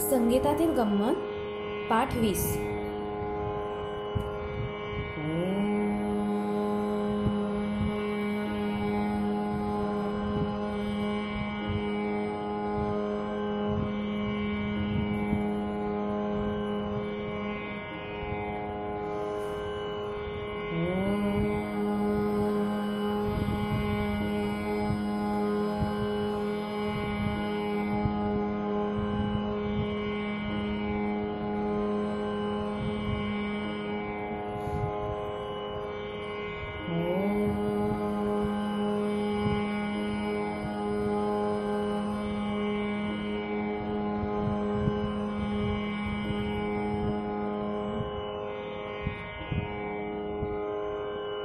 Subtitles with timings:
[0.00, 1.16] संगीतातील गंमत
[1.90, 2.69] पाठ वीस.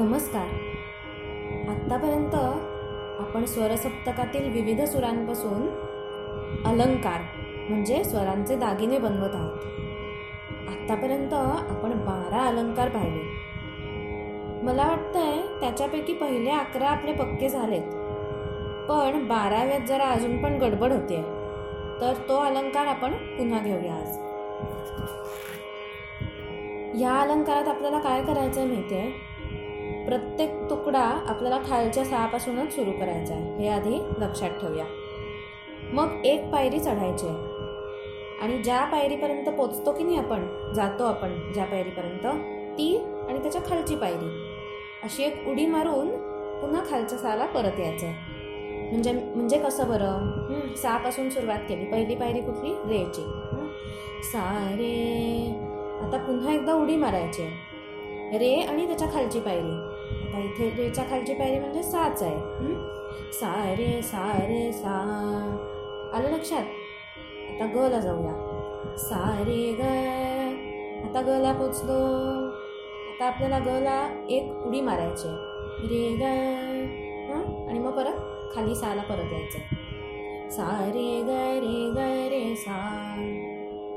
[0.00, 0.46] नमस्कार.
[1.70, 2.34] आत्तापर्यंत
[3.20, 5.66] आपण स्वरसप्तकातील विविध सुरांपासून
[6.66, 7.20] अलंकार
[7.68, 9.58] म्हणजे स्वरांचे दागिने बनवत आहोत.
[10.68, 13.22] आत्तापर्यंत आपण बारा अलंकार पाहिले.
[14.62, 17.82] मला वाटतंय त्याच्यापैकी पहिले अकरा आपले पक्के झालेत.
[18.88, 21.22] पण बाराव्यात जरा अजून पण गडबड होते
[22.00, 24.18] तर तो अलंकार आपण पुन्हा घेऊया आज.
[27.02, 29.29] या अलंकारात आपल्याला काय करायचं आहे माहिती आहे
[30.06, 33.56] प्रत्येक तुकडा आपल्याला खालच्या सहापासूनच सुरू करायचा आहे.
[33.56, 34.84] हे आधी लक्षात ठेवूया.
[35.92, 37.36] मग एक पायरी चढायची आहे.
[38.42, 42.26] आणि ज्या पायरीपर्यंत पोचतो की नाही आपण जातो आपण ज्या पायरीपर्यंत
[42.78, 42.96] ती
[43.28, 44.46] आणि त्याच्या खालची पायरी.
[45.02, 46.10] अशी एक उडी मारून
[46.60, 48.30] पुन्हा खालच्या सहाला परत यायचं आहे.
[48.90, 50.74] म्हणजे म्हणजे कसं बरं?
[50.74, 51.84] सहापासून सुरुवात केली.
[51.84, 52.70] पहिली पायरी कुठली?
[52.70, 53.22] रेची.
[54.22, 55.46] सा रे
[56.02, 57.70] आता पुन्हा एकदा उडी मारायची आहे.
[58.38, 59.89] रे आणि त्याच्या खालची पायरी.
[60.40, 60.48] आहे.
[60.48, 62.38] इथे रेच्या खालची पायरी म्हणजे साच आहे.
[63.32, 64.96] सा रे सा रे सा.
[66.14, 66.62] आलं लक्षात?
[67.50, 68.32] आता गला जाऊया.
[68.98, 69.80] सा रे ग.
[71.04, 71.98] आता गला पोचलो.
[73.10, 75.36] आता आपल्याला गला एक उडी मारायची आहे.
[75.88, 76.22] रे ग.
[77.68, 78.20] आणि मग परत
[78.54, 79.58] खाली साला परत यायचं
[80.48, 81.30] सा रे ग
[81.64, 81.98] रे ग
[82.28, 82.78] रे सा.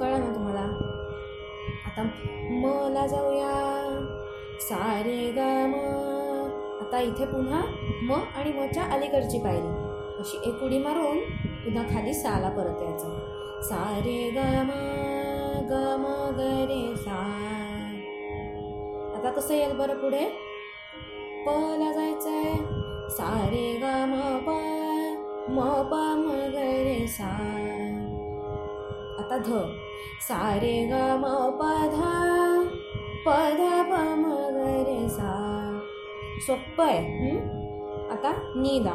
[0.00, 0.60] कळलं ना तुम्हाला?
[1.86, 2.02] आता
[2.50, 3.54] म ला जाऊया.
[4.60, 6.17] सा रे ग म.
[6.88, 7.60] आता इथे पुन्हा
[8.02, 9.68] म आणि मच्या अलीकडची पायरी.
[10.18, 11.18] अशी एक उडी मारून
[11.64, 13.18] पुन्हा खाली साला परत यायचं.
[13.62, 14.70] सा रे ग म
[15.70, 17.18] ग म ग रे सा.
[19.16, 20.24] आता कसं येईल बरं पुढे?
[21.46, 22.56] प ला जायचंय.
[23.10, 24.56] सा रे ग म प
[25.50, 27.28] म प म ग रे सा.
[29.18, 29.60] आता ध.
[30.28, 31.62] सा रे ग म प
[31.92, 32.00] ध
[33.26, 35.47] प ध प म ग रे सा.
[36.46, 37.30] सोप्पं आहे.
[38.12, 38.94] आता निदा.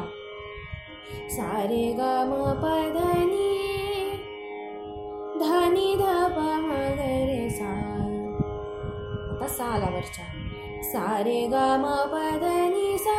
[1.14, 2.32] सारे सा रे ग म
[2.62, 2.98] प ध
[5.72, 6.02] नी ध
[6.36, 7.70] प ग रे सा
[9.30, 10.26] आता सा आला वरच्या
[10.82, 12.16] सा ग म प
[12.98, 13.18] सा.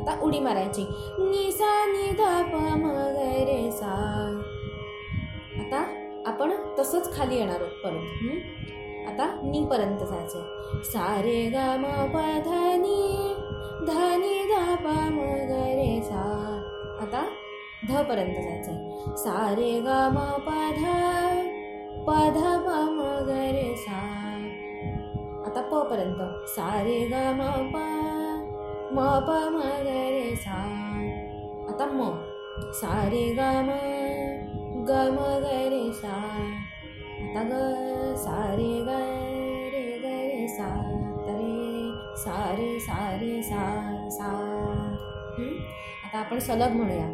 [0.00, 0.82] आता उडी मारायची.
[1.18, 3.18] निसा सा नी ध प म ग
[3.48, 3.92] रे सा
[5.60, 5.84] आता
[6.26, 8.04] आपण तसंच खाली येणार आहोत परत.
[9.10, 12.98] आता नी पर्यंत जायचं सारे रे ग म प ध नी
[13.86, 13.90] ध
[14.50, 15.18] ध प म
[15.50, 16.22] ग रे सा.
[17.02, 17.22] आता
[17.88, 20.84] ध पर्यंत जायचं सारे रे ग म प ध
[22.06, 24.00] प ध प म ग रे सा.
[25.46, 26.20] आता प पर्यंत.
[26.46, 27.42] सारे गा म
[27.72, 27.76] प
[28.94, 30.58] म प म ग रे सा.
[31.68, 32.10] आता म.
[32.80, 33.70] सा रे ग म
[34.88, 36.16] ग म ग रे सा.
[37.34, 37.52] ग
[38.16, 38.88] सा रे ग
[39.72, 40.68] रे ग रे सा
[41.26, 43.64] तरे सा रे सा रे सा.
[44.10, 44.30] सा
[46.04, 47.06] आता आपण सलग म्हणूया.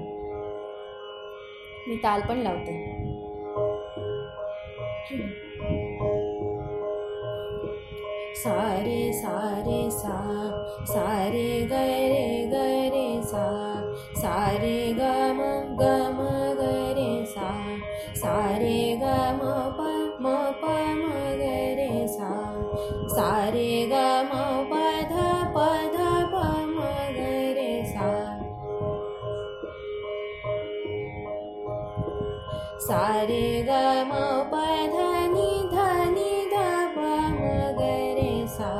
[1.88, 2.96] मी ताल पण लावते.
[8.34, 10.16] सा रे सा रे सा
[10.86, 12.54] सा रे ग रे ग
[12.94, 13.46] रे सा
[14.16, 15.00] सा रे ग
[15.36, 15.40] म
[15.76, 15.82] ग
[16.12, 16.26] म
[16.58, 16.60] ग
[16.98, 17.78] रे सा
[18.14, 19.04] सा रे ग
[19.40, 19.65] म
[23.16, 23.98] सारे ग
[24.28, 24.32] म
[24.70, 24.78] प
[25.10, 25.14] ध
[25.52, 25.60] प
[25.92, 25.98] ध
[26.32, 26.40] प
[26.72, 26.80] म
[27.14, 27.28] ग
[27.58, 28.08] रे सा
[32.88, 33.78] सारे ग
[34.10, 34.20] म
[34.50, 34.60] प
[34.92, 35.86] ध नि ध
[36.16, 36.66] नि ध
[36.96, 37.06] प
[37.38, 38.74] म ग रे सा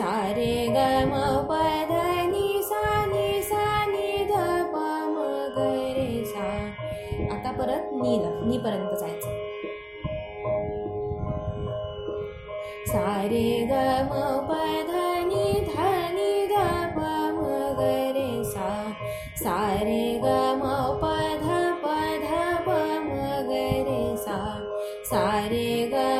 [0.00, 1.22] सारे ग म
[1.52, 1.62] प
[1.92, 2.82] ध नी सा
[3.12, 4.42] नि सा नि ध
[4.74, 4.82] प
[5.14, 5.70] म ग
[6.00, 6.50] रे सा
[7.30, 9.41] आता परत नीला नी पर्यंत जायचं
[13.02, 13.72] सारे ग
[14.48, 16.66] धी धनि धे
[19.42, 20.28] से ग
[20.58, 20.70] म
[21.02, 26.11] पदा पदा ध मरे सा रे ग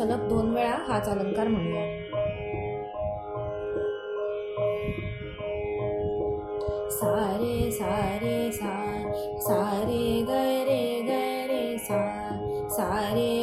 [0.00, 1.84] सलग दोन वेळा हाच अलंकार म्हणूया.
[6.90, 9.02] सारे सारे सा
[9.38, 12.28] सारे गरे गरे ग रे सा
[12.70, 13.39] सारे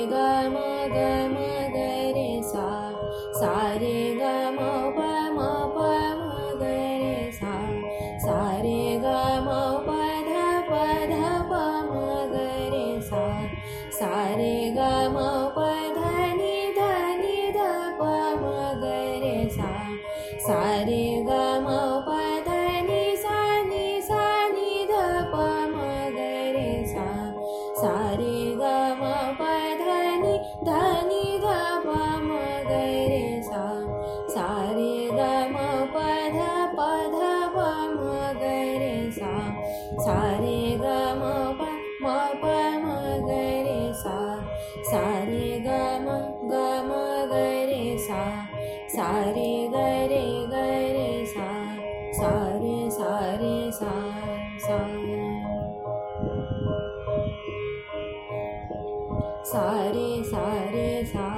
[28.07, 28.63] सारे ग
[28.99, 29.03] म
[29.39, 30.35] ध
[30.67, 31.06] ध
[59.47, 61.36] सारे सारे सा सारे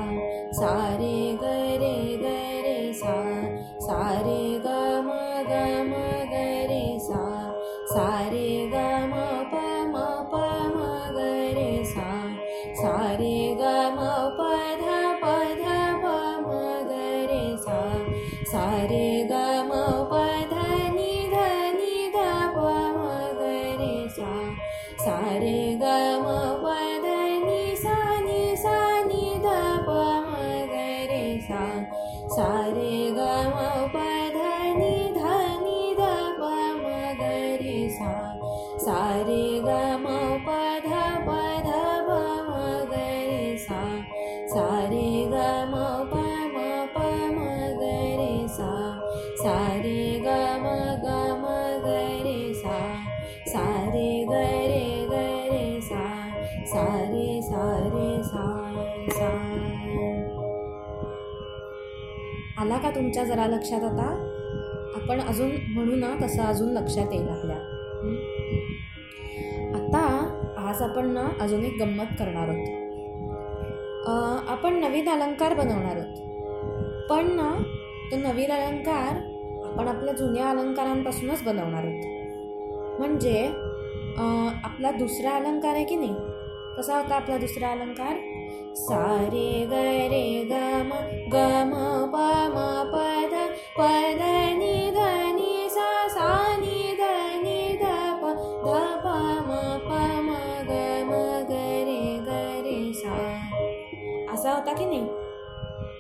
[56.70, 58.46] सारे सारे सा
[59.12, 59.30] सा
[62.62, 64.08] आला का तुमच्या जरा लक्षात आता?
[64.96, 67.58] आपण अजून म्हणू ना तसं अजून लक्षात येईल आपल्या.
[69.78, 70.02] आता
[70.68, 72.78] आज आपण ना अजून एक गंमत करणार आहोत.
[74.50, 77.08] आपण नवीन अलंकार बनवणार आहोत.
[77.10, 77.52] पण ना
[78.12, 79.16] तो नवीन अलंकार
[79.68, 83.00] आपण आपल्या जुन्या अलंकारांपासूनच बनवणार आहोत.
[83.00, 83.46] म्हणजे
[84.64, 86.14] आपला दुसरा अलंकार आहे की नाही?
[86.78, 88.18] कसा होता आपला दुसरा अलंकार?
[88.76, 89.02] सा
[89.34, 89.74] रे ग
[90.12, 90.54] रे ग
[90.90, 90.92] म
[91.34, 91.36] ग
[91.70, 91.74] म
[92.14, 92.16] प
[92.54, 92.58] म
[92.92, 92.96] प
[93.32, 93.36] ध
[93.78, 93.88] प
[94.20, 94.22] ध
[94.60, 95.00] नि ध
[95.38, 96.28] नि सा सा
[96.58, 97.10] नि ध
[97.44, 97.84] नि ध
[98.22, 98.34] प
[98.66, 98.70] ध
[99.04, 99.08] प
[99.48, 99.52] म
[99.88, 99.92] प
[100.28, 100.30] म
[100.70, 100.72] ग
[101.10, 101.12] म
[101.50, 101.52] ग
[101.88, 102.30] रे ग
[102.66, 103.16] रे सा.
[104.34, 105.08] असा होता की नाही?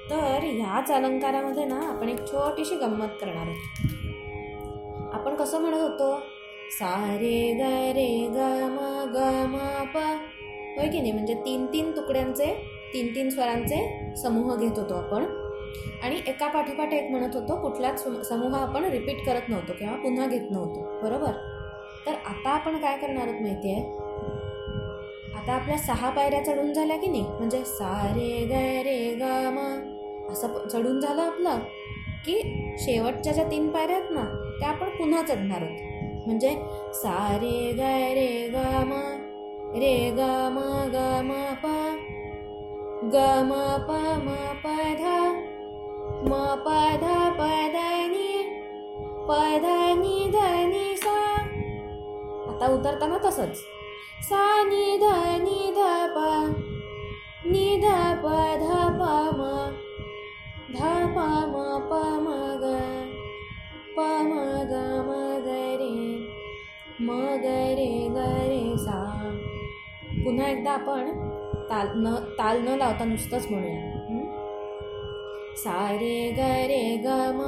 [0.09, 6.19] तर ह्याच अलंकारामध्ये ना आपण एक छोटीशी गंमत करणार आहोत आपण कसं म्हणत होतो?
[6.71, 7.61] सा रे ग
[7.95, 8.39] रे ग
[8.71, 8.79] म
[9.13, 9.17] ग
[9.53, 9.57] म
[9.93, 9.97] प
[10.79, 11.11] होय की नाही?
[11.11, 12.45] म्हणजे तीन तीन तुकड्यांचे
[12.93, 15.25] तीन तीन स्वरांचे समूह घेत होतो आपण.
[16.03, 20.51] आणि एका पाठोपाठ एक म्हणत होतो कुठलाच समूह आपण रिपीट करत नव्हतो किंवा पुन्हा घेत
[20.51, 20.99] नव्हतो.
[21.03, 21.31] बरोबर?
[22.05, 23.81] तर आता आपण काय करणार आहोत माहिती आहे
[25.35, 27.21] आता आपल्या सहा पायऱ्या चढून झाल्या की नाही?
[27.21, 28.51] म्हणजे सा रे ग
[28.85, 29.57] रे ग म.
[30.31, 31.59] असं प- चढून झालं आपलं
[32.25, 36.27] की शेवटच्या ज्या तीन पायऱ्या आहेत ना त्या आपण पुन्हा चढणार आहोत.
[36.27, 36.49] म्हणजे
[36.93, 37.79] सा रे ग
[38.13, 38.55] रे ग
[38.87, 39.18] म.
[39.77, 40.21] रे ग
[40.53, 40.59] म
[40.93, 41.31] ग म
[41.63, 41.65] प
[43.13, 43.17] ग
[43.49, 43.51] म
[43.87, 44.29] प म
[44.63, 44.65] प
[45.01, 45.03] ध
[46.29, 46.31] म
[46.65, 46.67] प
[47.01, 47.05] ध
[47.39, 47.77] प ध
[48.13, 48.31] नि
[49.27, 50.37] प ध नि ध
[50.71, 51.17] नि सा.
[52.49, 53.61] आता उतरताना तसंच.
[54.29, 55.13] सा नि ध
[55.45, 55.85] नि ध
[56.15, 56.25] प
[57.45, 58.33] नि ध प
[58.63, 59.41] ध प म
[60.73, 60.79] ध
[61.15, 61.55] प म
[61.89, 62.27] प म
[62.63, 62.73] ग
[63.95, 64.33] प म
[64.71, 64.73] ग
[65.07, 65.11] म
[65.45, 65.95] ग रे
[67.01, 69.08] म ग रे ग रे सा.
[70.29, 71.07] पुन्हा एकदा आपण
[71.69, 73.79] ताल न ताल न लावता नुसतंच म्हणूया.
[75.57, 77.41] सा रे ग रे ग म.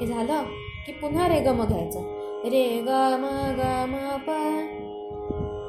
[0.00, 0.44] हे झालं
[0.86, 2.00] की पुन्हा रे ग म घ्यायचं?
[2.44, 3.26] रे ग म
[3.58, 4.38] ग म प.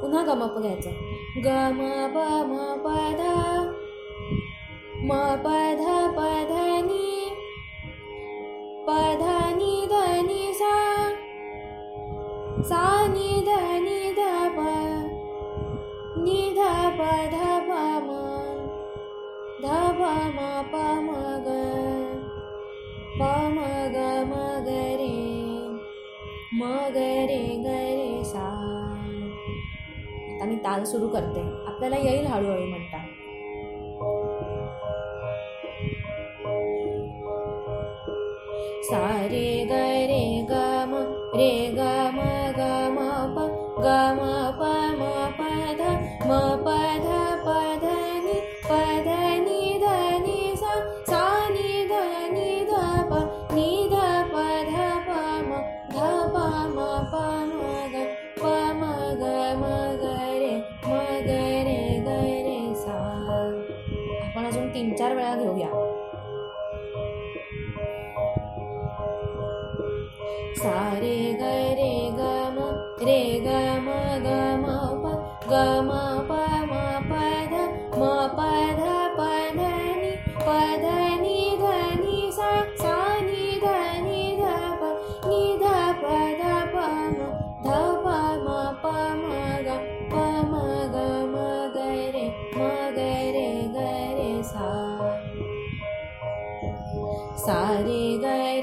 [0.01, 0.91] पुन्हा ग म प घ्यायचं.
[1.45, 2.17] ग म प
[2.51, 3.23] म प ध.
[5.03, 5.11] म
[5.43, 5.47] प
[5.79, 5.85] ध
[6.17, 7.29] प ध नी.
[8.87, 9.93] प ध नी ध
[10.27, 10.75] नी सा.
[12.63, 13.96] सा नी ध नी
[16.97, 17.37] ध प ध
[17.67, 17.71] प
[18.05, 18.09] म
[19.61, 19.65] ध
[19.97, 20.01] प
[20.35, 20.39] म
[20.71, 20.75] प
[21.05, 21.09] म
[21.45, 21.49] ग
[23.19, 23.21] प
[23.55, 23.57] म
[23.95, 23.97] ग
[24.29, 24.33] म
[24.67, 24.69] ग
[25.01, 25.11] रे
[26.53, 26.61] म
[26.95, 28.45] ग रे ग रे सा
[30.31, 32.65] आता मी ताल सुरू करते आपल्याला येईल हळूहळू
[76.17, 76.33] म प
[76.69, 76.73] म
[77.09, 77.13] प
[77.51, 77.55] ध
[77.93, 78.03] म
[78.37, 78.39] प
[78.77, 78.81] ध
[79.17, 79.21] प
[79.57, 79.61] ध
[80.01, 80.11] नि
[80.45, 80.49] प
[80.83, 80.85] ध
[81.23, 81.65] नि ध
[82.01, 82.49] नि सा
[82.81, 82.95] सा
[83.27, 83.73] नि ध
[84.05, 84.43] नि ध
[84.79, 84.83] प
[85.27, 85.65] नि ध
[86.01, 86.43] प ध
[86.73, 87.27] प म
[87.65, 87.69] ध
[88.03, 89.25] प म प म
[89.67, 89.69] ग
[90.11, 90.55] प म
[90.93, 91.45] ग म
[91.75, 92.61] ग रे म
[92.97, 93.05] ग
[93.35, 93.85] रे ग
[94.17, 94.73] रे सा
[97.45, 98.56] सा रे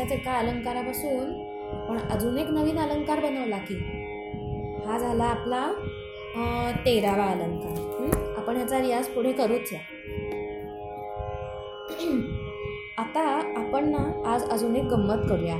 [0.00, 1.32] आपल्या एका अलंकारापासून?
[1.72, 3.74] आपण अजून एक नवीन अलंकार बनवला की.
[4.86, 5.72] हा झाला आपला
[6.86, 8.38] तेरावा अलंकार.
[8.38, 9.80] आपण ह्याचा रियाज पुढे करूच या.
[12.98, 13.20] आता
[13.56, 15.54] आपण ना आज अजून एक गंमत करूया.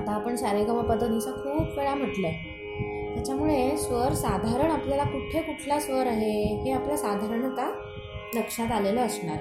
[0.00, 2.34] आता आपण सारेगमपदनीचा खूप वेळा म्हटलंय.
[3.14, 7.70] त्याच्यामुळे स्वर साधारण आपल्याला कुठे कुठला स्वर आहे हे आपल्या साधारणतः
[8.34, 9.36] लक्षात आलेलं असणार.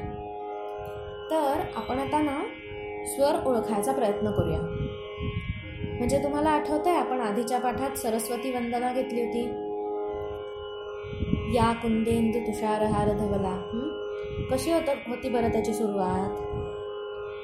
[1.32, 2.44] तर आपण आता ना
[3.10, 4.60] स्वर ओळखायचा प्रयत्न करूया.
[5.98, 9.66] म्हणजे तुम्हाला आठवतंय आपण आधीच्या पाठात सरस्वती वंदना घेतली होती?
[11.56, 13.62] या कुंदेंदू तुषार हार धवला.
[14.52, 16.42] कशी होत होती बरं त्याची सुरुवात?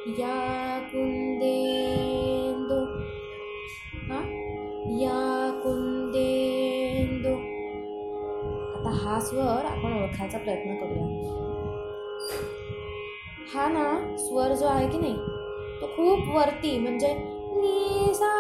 [0.08, 3.00] या कुंदेंदो
[4.14, 4.22] हा?
[4.92, 7.56] या कुंदेंदो
[8.80, 11.06] आता हा स्वर आपण ओळखायचा प्रयत्न करूया.
[13.54, 15.16] हा ना स्वर जो आहे की नाही?
[15.82, 18.14] तो खूप वरती म्हणजे निसा.
[18.14, 18.34] सा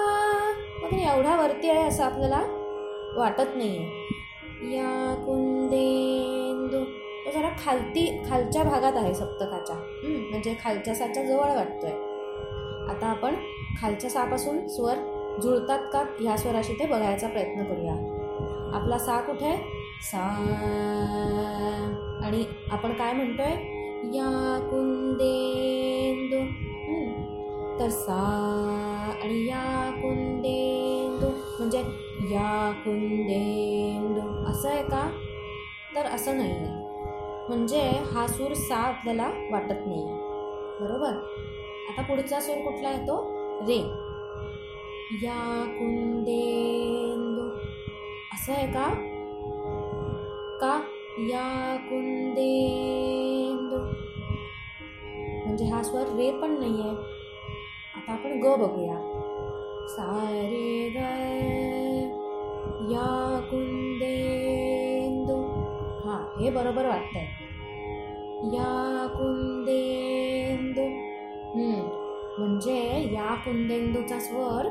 [0.83, 2.41] वगैरे एवढा वरती आहे असं आपल्याला
[3.17, 3.79] वाटत नाही
[4.75, 6.83] या कुंदेंदू.
[7.25, 9.75] तो जरा खालती खालच्या भागात आहे सप्तकाच्या.
[10.03, 11.91] म्हणजे खालच्या साच्या जवळ वाटतोय.
[12.89, 13.35] आता आपण
[13.81, 14.95] खालच्या सापासून स्वर
[15.43, 17.95] जुळतात का ह्या स्वराशी ते बघायचा प्रयत्न करूया.
[18.73, 19.45] आपला सा कुठे?
[19.45, 19.57] आहे?
[20.01, 20.21] सा.
[22.25, 23.51] आणि आपण काय म्हणतोय?
[24.17, 26.74] या कुंदेंदू.
[27.79, 28.21] तर सा
[29.23, 31.79] आणि या कुंदेंदू म्हणजे
[32.33, 35.11] या कुंदेंदू असं आहे का?
[35.95, 36.51] तर असं नाही.
[36.51, 36.67] आहे
[37.47, 40.03] म्हणजे हा सूर सा आपल्याला वाटत नाही.
[40.03, 40.13] आहे
[40.81, 41.11] बरोबर?
[41.89, 43.31] आता पुढचा सूर कुठला येतो
[43.67, 43.77] रे.
[45.23, 47.49] या कुंदेंदू
[48.33, 48.89] असं आहे का?
[50.61, 50.81] का?
[51.19, 53.77] या कुंदेंदू
[55.45, 57.14] म्हणजे हा स्वर रे पण नाही आहे
[58.05, 58.95] आता आपण ग बघूया.
[59.87, 60.97] सारे ग
[62.91, 65.41] या कुंदेंदू.
[66.07, 67.27] हां हे बरोबर वाटतंय.
[68.53, 70.81] या कुंदेंदू.
[71.57, 71.87] हम्म,
[72.39, 74.65] म्हणजे या कुंदेंदूचा स्वर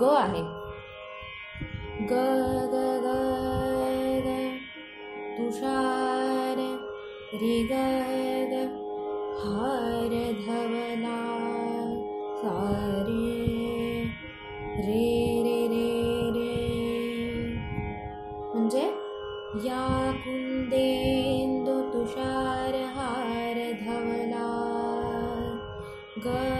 [0.00, 0.42] ग आहे.
[2.04, 2.12] ग
[2.72, 3.08] ग ग
[4.26, 4.56] ग
[5.38, 6.56] तुषार
[7.34, 8.31] रे ग
[12.78, 14.04] रे
[14.76, 16.62] रे रे रे रे.
[18.54, 18.90] म्हणजे
[19.64, 20.12] या
[21.94, 24.48] तुषार हार धवला.
[26.24, 26.51] ग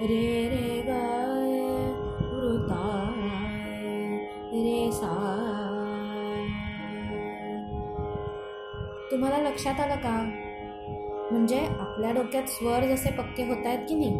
[0.00, 1.52] रे रे गाय
[2.22, 3.30] मृताय
[4.52, 5.14] रे सा
[9.10, 10.22] तुम्हाला लक्षात आलं का?
[11.30, 14.14] म्हणजे आपल्या डोक्यात स्वर जसे पक्के होत आहेत की नाही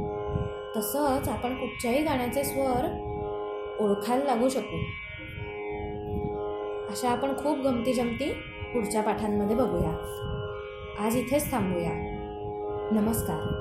[0.77, 2.89] तसंच आपण कुठच्याही गाण्याचे स्वर
[3.81, 4.77] ओळखायला लागू शकू.
[6.91, 8.33] अशा आपण खूप गमती जमती
[8.73, 9.95] पुढच्या पाठांमध्ये बघूया.
[10.99, 11.93] आज इथेच थांबूया.
[12.93, 13.58] नमस्कार.